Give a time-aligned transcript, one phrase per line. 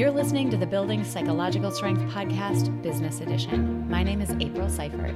[0.00, 3.86] You're listening to the Building Psychological Strength Podcast, Business Edition.
[3.86, 5.14] My name is April Seifert.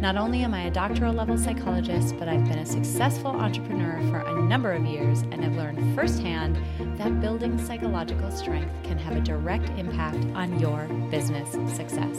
[0.00, 4.20] Not only am I a doctoral level psychologist, but I've been a successful entrepreneur for
[4.20, 6.62] a number of years and have learned firsthand
[6.96, 12.16] that building psychological strength can have a direct impact on your business success.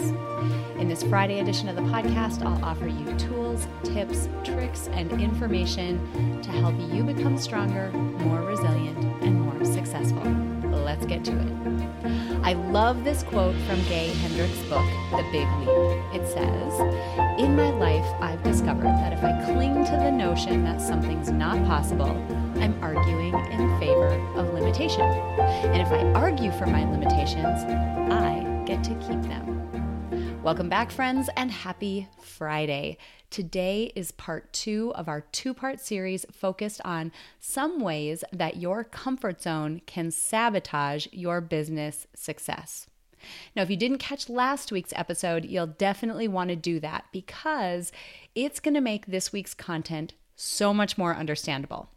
[0.79, 6.41] In this Friday edition of the podcast, I'll offer you tools, tips, tricks, and information
[6.41, 10.40] to help you become stronger, more resilient, and more successful.
[10.91, 12.43] Let's get to it.
[12.43, 16.21] I love this quote from Gay Hendricks' book, The Big Leap.
[16.21, 20.81] It says, In my life, I've discovered that if I cling to the notion that
[20.81, 22.11] something's not possible,
[22.59, 25.03] I'm arguing in favor of limitation.
[25.03, 27.63] And if I argue for my limitations,
[28.11, 29.50] I get to keep them.
[30.43, 32.97] Welcome back, friends, and happy Friday.
[33.29, 38.83] Today is part two of our two part series focused on some ways that your
[38.83, 42.87] comfort zone can sabotage your business success.
[43.55, 47.91] Now, if you didn't catch last week's episode, you'll definitely want to do that because
[48.33, 51.87] it's going to make this week's content so much more understandable.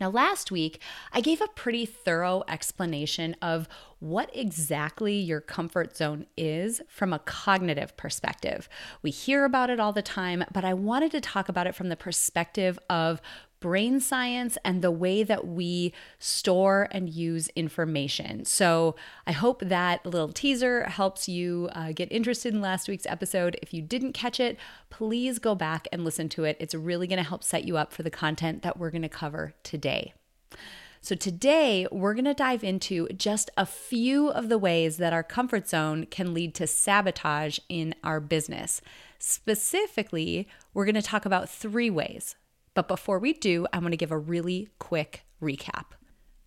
[0.00, 0.80] Now, last week,
[1.12, 3.68] I gave a pretty thorough explanation of
[4.00, 8.68] what exactly your comfort zone is from a cognitive perspective.
[9.02, 11.88] We hear about it all the time, but I wanted to talk about it from
[11.88, 13.22] the perspective of
[13.64, 18.44] brain science and the way that we store and use information.
[18.44, 18.94] So
[19.26, 23.56] I hope that little teaser helps you uh, get interested in last week's episode.
[23.62, 24.58] If you didn't catch it,
[24.90, 26.58] please go back and listen to it.
[26.60, 29.08] It's really going to help set you up for the content that we're going to
[29.08, 30.12] cover today.
[31.00, 35.22] So, today we're going to dive into just a few of the ways that our
[35.22, 38.82] comfort zone can lead to sabotage in our business.
[39.18, 42.36] Specifically, we're going to talk about three ways
[42.74, 45.86] but before we do, I want to give a really quick recap.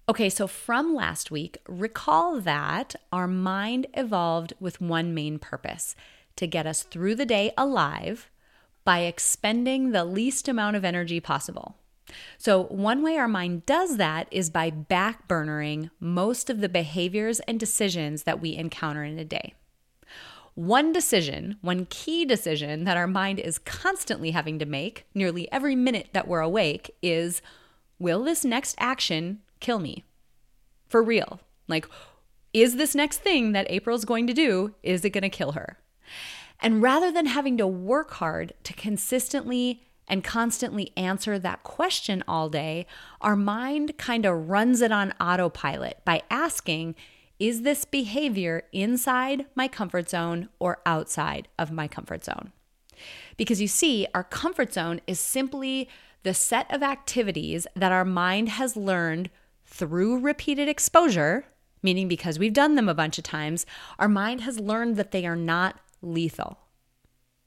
[0.09, 5.95] Okay, so from last week, recall that our mind evolved with one main purpose
[6.37, 8.29] to get us through the day alive
[8.85, 11.75] by expending the least amount of energy possible.
[12.37, 17.59] So, one way our mind does that is by backburnering most of the behaviors and
[17.59, 19.55] decisions that we encounter in a day.
[20.57, 25.75] One decision, one key decision that our mind is constantly having to make nearly every
[25.75, 27.43] minute that we're awake is
[27.99, 30.03] Will this next action kill me?
[30.87, 31.41] For real.
[31.67, 31.87] Like,
[32.53, 35.77] is this next thing that April's going to do, is it going to kill her?
[36.59, 42.49] And rather than having to work hard to consistently and constantly answer that question all
[42.49, 42.87] day,
[43.21, 46.95] our mind kind of runs it on autopilot by asking,
[47.39, 52.51] is this behavior inside my comfort zone or outside of my comfort zone?
[53.37, 55.87] Because you see, our comfort zone is simply
[56.23, 59.29] the set of activities that our mind has learned
[59.65, 61.45] through repeated exposure,
[61.83, 63.65] meaning because we've done them a bunch of times,
[63.99, 66.57] our mind has learned that they are not lethal.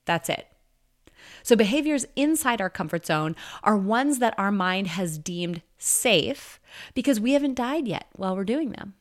[0.05, 0.47] That's it.
[1.43, 6.61] So, behaviors inside our comfort zone are ones that our mind has deemed safe
[6.95, 8.95] because we haven't died yet while we're doing them.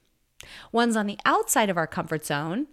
[0.72, 2.68] Ones on the outside of our comfort zone,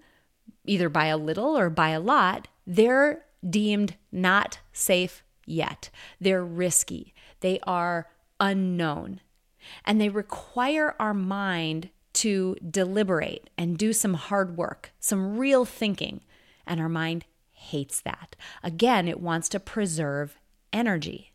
[0.64, 5.90] either by a little or by a lot, they're deemed not safe yet.
[6.20, 7.14] They're risky.
[7.40, 8.08] They are
[8.40, 9.20] unknown.
[9.84, 16.22] And they require our mind to deliberate and do some hard work, some real thinking.
[16.66, 18.36] And our mind hates that.
[18.62, 20.38] Again, it wants to preserve
[20.72, 21.32] energy.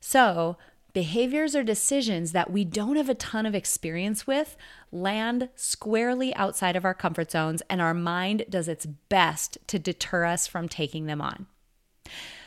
[0.00, 0.56] So,
[0.92, 4.56] behaviors or decisions that we don't have a ton of experience with
[4.90, 10.24] land squarely outside of our comfort zones, and our mind does its best to deter
[10.24, 11.46] us from taking them on.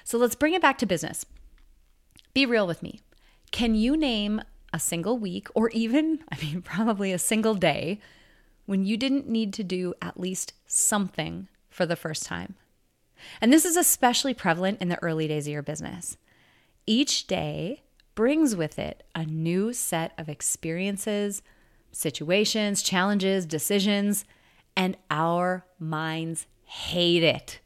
[0.03, 1.25] So let's bring it back to business.
[2.34, 3.01] Be real with me.
[3.51, 4.41] Can you name
[4.72, 8.00] a single week, or even, I mean, probably a single day,
[8.66, 12.55] when you didn't need to do at least something for the first time?
[13.41, 16.17] And this is especially prevalent in the early days of your business.
[16.85, 17.84] Each day
[18.15, 21.41] brings with it a new set of experiences,
[21.91, 24.25] situations, challenges, decisions,
[24.75, 27.59] and our minds hate it.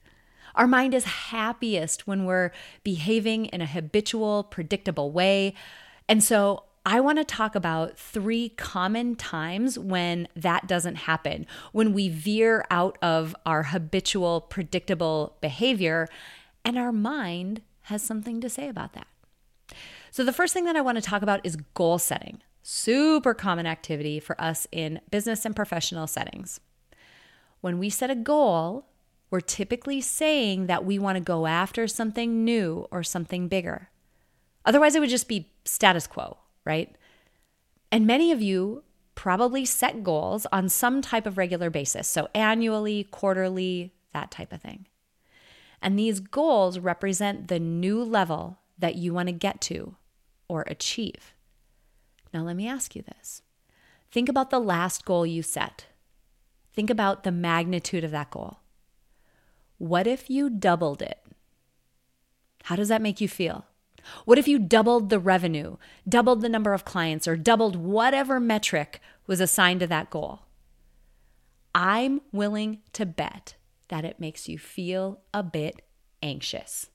[0.56, 2.52] Our mind is happiest when we're
[2.84, 5.54] behaving in a habitual, predictable way.
[6.08, 11.94] And so I want to talk about three common times when that doesn't happen, when
[11.94, 16.08] we veer out of our habitual, predictable behavior,
[16.66, 19.08] and our mind has something to say about that.
[20.12, 22.42] So, the first thing that I want to talk about is goal setting.
[22.62, 26.60] Super common activity for us in business and professional settings.
[27.62, 28.88] When we set a goal,
[29.30, 33.90] we're typically saying that we want to go after something new or something bigger.
[34.66, 36.96] Otherwise, it would just be status quo, right?
[37.92, 38.84] And many of you
[39.16, 42.08] probably set goals on some type of regular basis.
[42.08, 44.88] So, annually, quarterly, that type of thing.
[45.82, 49.96] And these goals represent the new level that you want to get to
[50.50, 51.34] or achieve.
[52.34, 53.42] Now, let me ask you this
[54.12, 55.86] think about the last goal you set.
[56.74, 58.60] Think about the magnitude of that goal.
[59.78, 61.20] What if you doubled it?
[62.64, 63.66] How does that make you feel?
[64.26, 69.02] What if you doubled the revenue, doubled the number of clients, or doubled whatever metric
[69.28, 70.42] was assigned to that goal?
[71.76, 73.56] I'm willing to bet
[73.90, 75.82] that it makes you feel a bit
[76.22, 76.90] anxious,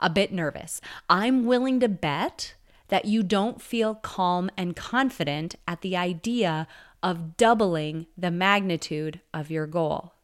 [0.00, 0.80] a bit nervous.
[1.08, 2.54] I'm willing to bet
[2.88, 6.66] that you don't feel calm and confident at the idea
[7.02, 10.14] of doubling the magnitude of your goal.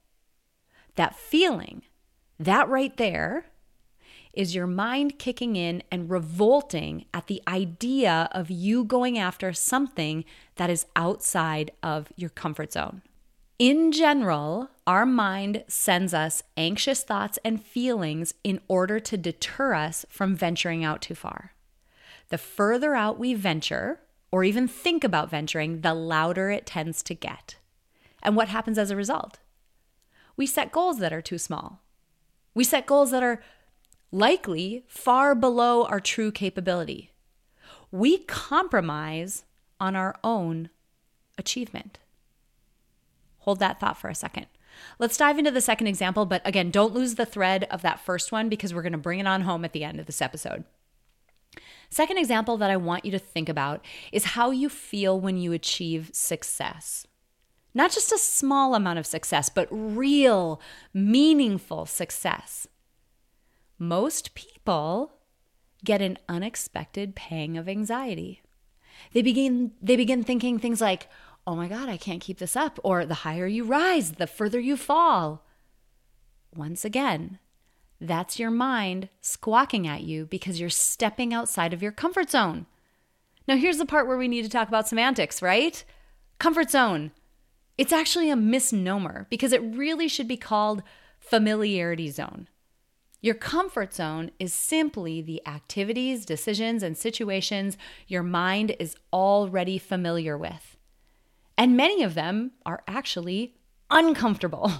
[0.96, 1.82] That feeling,
[2.38, 3.46] that right there,
[4.32, 10.24] is your mind kicking in and revolting at the idea of you going after something
[10.56, 13.02] that is outside of your comfort zone.
[13.58, 20.06] In general, our mind sends us anxious thoughts and feelings in order to deter us
[20.08, 21.52] from venturing out too far.
[22.30, 27.14] The further out we venture, or even think about venturing, the louder it tends to
[27.14, 27.56] get.
[28.22, 29.38] And what happens as a result?
[30.36, 31.80] We set goals that are too small.
[32.54, 33.42] We set goals that are
[34.12, 37.12] likely far below our true capability.
[37.90, 39.44] We compromise
[39.80, 40.70] on our own
[41.38, 41.98] achievement.
[43.40, 44.46] Hold that thought for a second.
[44.98, 48.30] Let's dive into the second example, but again, don't lose the thread of that first
[48.30, 50.64] one because we're going to bring it on home at the end of this episode.
[51.90, 55.52] Second example that I want you to think about is how you feel when you
[55.52, 57.06] achieve success.
[57.74, 60.60] Not just a small amount of success, but real,
[60.92, 62.66] meaningful success.
[63.78, 65.12] Most people
[65.84, 68.42] get an unexpected pang of anxiety.
[69.12, 71.08] They begin they begin thinking things like,
[71.46, 74.58] "Oh my god, I can't keep this up," or "The higher you rise, the further
[74.58, 75.46] you fall."
[76.54, 77.38] Once again,
[78.00, 82.66] that's your mind squawking at you because you're stepping outside of your comfort zone.
[83.46, 85.82] Now, here's the part where we need to talk about semantics, right?
[86.38, 87.12] Comfort zone.
[87.76, 90.82] It's actually a misnomer because it really should be called
[91.18, 92.48] familiarity zone.
[93.20, 100.38] Your comfort zone is simply the activities, decisions, and situations your mind is already familiar
[100.38, 100.76] with.
[101.56, 103.57] And many of them are actually
[103.90, 104.72] uncomfortable.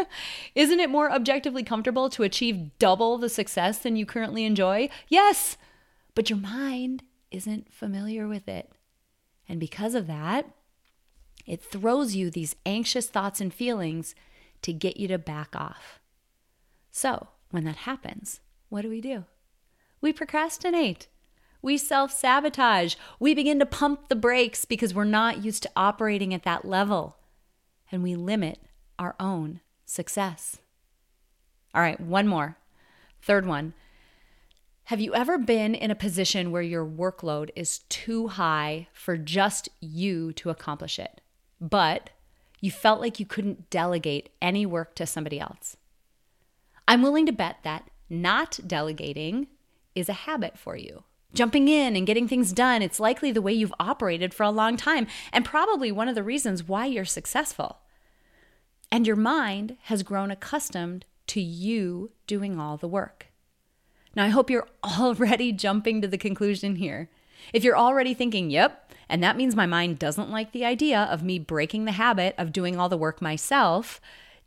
[0.54, 4.88] Isn't it more objectively comfortable to achieve double the success than you currently enjoy?
[5.08, 5.56] Yes,
[6.14, 8.72] but your mind isn't familiar with it.
[9.48, 10.50] And because of that,
[11.46, 14.14] it throws you these anxious thoughts and feelings
[14.62, 16.00] to get you to back off.
[16.90, 19.24] So, when that happens, what do we do?
[20.00, 21.08] We procrastinate.
[21.62, 22.94] We self sabotage.
[23.18, 27.16] We begin to pump the brakes because we're not used to operating at that level
[27.90, 28.58] and we limit
[28.98, 30.58] our own success.
[31.74, 32.56] All right, one more.
[33.22, 33.74] Third one.
[34.84, 39.68] Have you ever been in a position where your workload is too high for just
[39.80, 41.20] you to accomplish it,
[41.60, 42.10] but
[42.60, 45.76] you felt like you couldn't delegate any work to somebody else?
[46.88, 49.46] I'm willing to bet that not delegating
[49.94, 51.04] is a habit for you.
[51.32, 54.76] Jumping in and getting things done, it's likely the way you've operated for a long
[54.76, 57.78] time, and probably one of the reasons why you're successful.
[58.90, 63.28] And your mind has grown accustomed to you doing all the work.
[64.16, 67.08] Now, I hope you're already jumping to the conclusion here.
[67.52, 71.22] If you're already thinking, yep, and that means my mind doesn't like the idea of
[71.22, 74.00] me breaking the habit of doing all the work myself,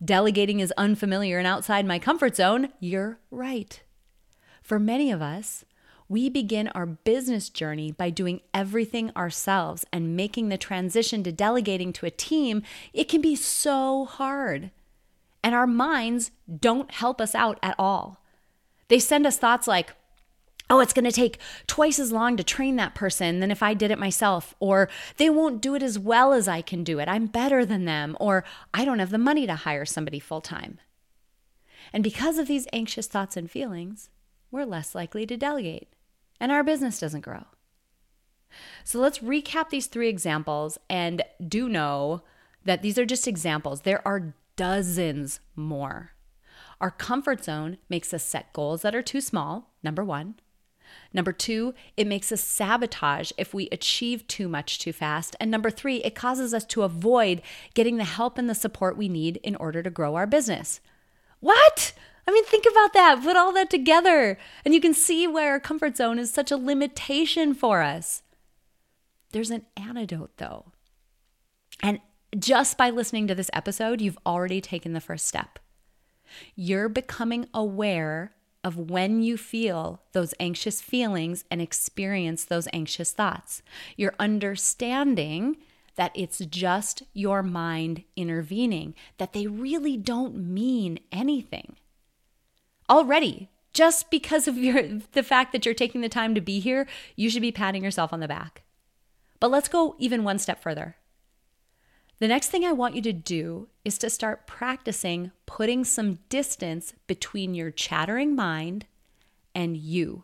[0.03, 3.81] delegating is unfamiliar and outside my comfort zone, you're right.
[4.61, 5.65] For many of us,
[6.13, 11.91] we begin our business journey by doing everything ourselves and making the transition to delegating
[11.91, 12.61] to a team,
[12.93, 14.69] it can be so hard.
[15.43, 16.29] And our minds
[16.59, 18.21] don't help us out at all.
[18.89, 19.95] They send us thoughts like,
[20.69, 23.73] oh, it's going to take twice as long to train that person than if I
[23.73, 24.53] did it myself.
[24.59, 27.07] Or they won't do it as well as I can do it.
[27.07, 28.15] I'm better than them.
[28.19, 30.77] Or I don't have the money to hire somebody full time.
[31.91, 34.09] And because of these anxious thoughts and feelings,
[34.51, 35.87] we're less likely to delegate
[36.39, 37.45] and our business doesn't grow.
[38.83, 42.23] So let's recap these three examples and do know
[42.65, 43.81] that these are just examples.
[43.81, 46.11] There are dozens more.
[46.79, 50.35] Our comfort zone makes us set goals that are too small, number one.
[51.13, 55.35] Number two, it makes us sabotage if we achieve too much too fast.
[55.39, 57.41] And number three, it causes us to avoid
[57.73, 60.81] getting the help and the support we need in order to grow our business.
[61.39, 61.93] What?
[62.25, 63.21] I mean, think about that.
[63.23, 66.57] Put all that together, and you can see where our comfort zone is such a
[66.57, 68.23] limitation for us.
[69.31, 70.65] There's an antidote, though.
[71.81, 71.99] And
[72.37, 75.59] just by listening to this episode, you've already taken the first step.
[76.55, 83.61] You're becoming aware of when you feel those anxious feelings and experience those anxious thoughts.
[83.97, 85.57] You're understanding
[85.95, 91.75] that it's just your mind intervening, that they really don't mean anything.
[92.89, 96.87] Already, just because of your the fact that you're taking the time to be here,
[97.15, 98.63] you should be patting yourself on the back.
[99.39, 100.95] But let's go even one step further.
[102.19, 106.93] The next thing I want you to do is to start practicing putting some distance
[107.07, 108.85] between your chattering mind
[109.53, 110.23] and you.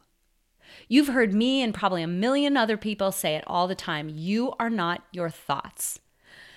[0.88, 4.54] You've heard me and probably a million other people say it all the time you
[4.60, 6.00] are not your thoughts.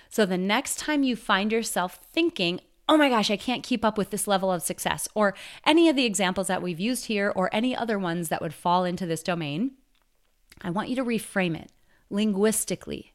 [0.09, 3.97] So the next time you find yourself thinking, oh my gosh, I can't keep up
[3.97, 5.33] with this level of success, or
[5.65, 8.83] any of the examples that we've used here, or any other ones that would fall
[8.83, 9.71] into this domain,
[10.61, 11.71] I want you to reframe it
[12.09, 13.13] linguistically.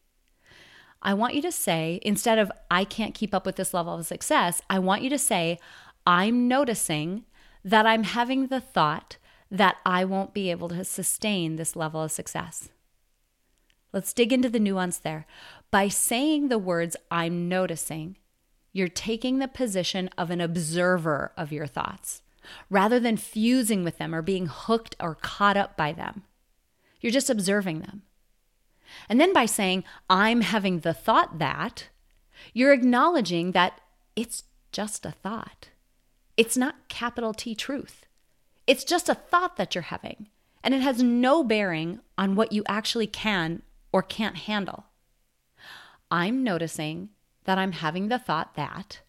[1.01, 4.07] I want you to say, instead of, I can't keep up with this level of
[4.07, 5.59] success, I want you to say,
[6.07, 7.25] I'm noticing
[7.65, 9.19] that I'm having the thought
[9.51, 12.71] that I won't be able to sustain this level of success.
[13.93, 15.27] Let's dig into the nuance there.
[15.71, 18.17] By saying the words, I'm noticing,
[18.79, 22.23] you're taking the position of an observer of your thoughts
[22.71, 26.23] rather than fusing with them or being hooked or caught up by them.
[27.01, 28.03] You're just observing them.
[29.09, 31.89] And then by saying, I'm having the thought that,
[32.55, 33.81] you're acknowledging that
[34.17, 35.69] it's just a thought.
[36.37, 38.07] It's not capital T truth.
[38.67, 40.29] It's just a thought that you're having,
[40.63, 44.87] and it has no bearing on what you actually can or can't handle.
[46.11, 47.11] I'm noticing
[47.49, 49.01] that I'm having the thought that,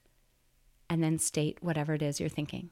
[0.89, 2.69] and then state whatever it is you're thinking.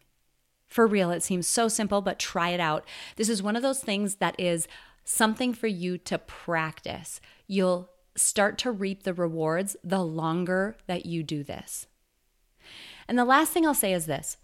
[0.66, 2.86] For real, it seems so simple, but try it out.
[3.18, 4.66] This is one of those things that is
[5.04, 7.20] something for you to practice.
[7.48, 11.86] You'll start to reap the rewards the longer that you do this.
[13.10, 14.38] And the last thing I'll say is this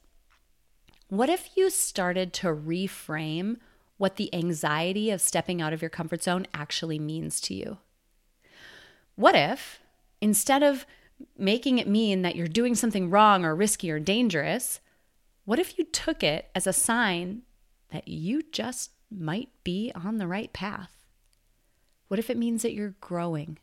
[1.08, 3.60] what if you started to reframe
[3.96, 7.78] what the anxiety of stepping out of your comfort zone actually means to you?
[9.16, 9.80] What if
[10.20, 10.86] instead of
[11.38, 14.80] making it mean that you're doing something wrong or risky or dangerous,
[15.46, 17.42] what if you took it as a sign
[17.92, 20.98] that you just might be on the right path?
[22.08, 23.58] What if it means that you're growing?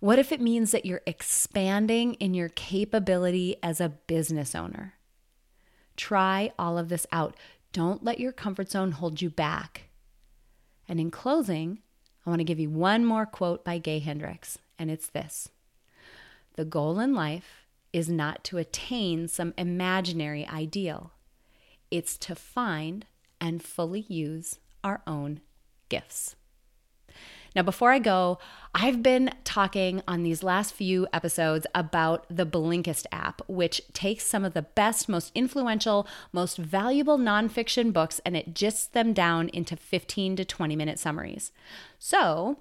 [0.00, 4.94] What if it means that you're expanding in your capability as a business owner?
[5.96, 7.36] Try all of this out.
[7.72, 9.84] Don't let your comfort zone hold you back.
[10.88, 11.80] And in closing,
[12.24, 15.48] I want to give you one more quote by Gay Hendricks, and it's this
[16.56, 21.12] the goal in life is not to attain some imaginary ideal,
[21.90, 23.06] it's to find
[23.40, 25.40] and fully use our own
[25.88, 26.36] gifts.
[27.54, 28.38] Now, before I go,
[28.74, 34.44] I've been talking on these last few episodes about the Blinkist app, which takes some
[34.44, 39.74] of the best, most influential, most valuable nonfiction books and it gists them down into
[39.74, 41.50] 15 to 20 minute summaries.
[41.98, 42.58] So,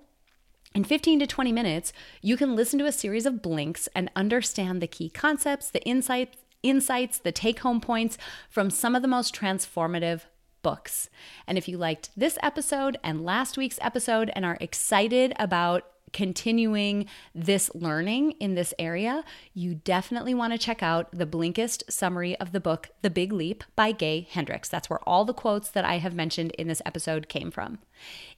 [0.76, 4.82] in 15 to 20 minutes, you can listen to a series of blinks and understand
[4.82, 8.18] the key concepts, the insights, insights, the take-home points
[8.50, 10.24] from some of the most transformative
[10.62, 11.10] books.
[11.48, 15.84] And if you liked this episode and last week's episode and are excited about
[16.14, 22.36] continuing this learning in this area, you definitely want to check out the Blinkist summary
[22.40, 24.70] of the book, The Big Leap by Gay Hendricks.
[24.70, 27.80] That's where all the quotes that I have mentioned in this episode came from.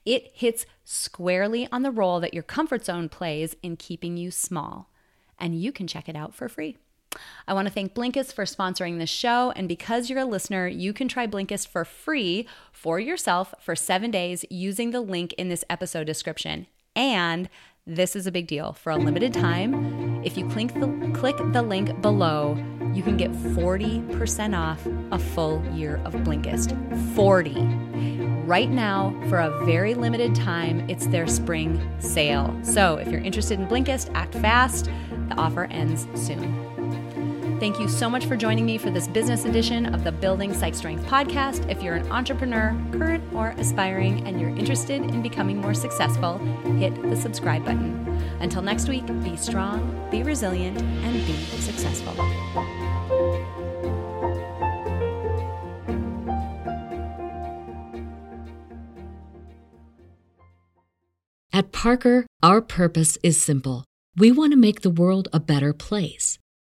[0.04, 4.90] It hits squarely on the role that your comfort zone plays in keeping you small,
[5.38, 6.76] and you can check it out for free.
[7.46, 9.50] I want to thank Blinkist for sponsoring this show.
[9.52, 14.10] And because you're a listener, you can try Blinkist for free for yourself for seven
[14.10, 16.66] days using the link in this episode description.
[16.98, 17.48] And
[17.86, 18.72] this is a big deal.
[18.72, 22.56] For a limited time, if you click the, click the link below,
[22.92, 26.74] you can get 40% off a full year of Blinkist.
[27.14, 27.54] 40.
[28.44, 32.58] Right now, for a very limited time, it's their spring sale.
[32.62, 34.90] So if you're interested in Blinkist, act fast.
[35.28, 36.77] The offer ends soon.
[37.58, 40.76] Thank you so much for joining me for this business edition of the Building Psych
[40.76, 41.68] Strength podcast.
[41.68, 46.38] If you're an entrepreneur, current or aspiring, and you're interested in becoming more successful,
[46.78, 48.06] hit the subscribe button.
[48.38, 52.14] Until next week, be strong, be resilient, and be successful.
[61.52, 63.84] At Parker, our purpose is simple.
[64.16, 66.38] We want to make the world a better place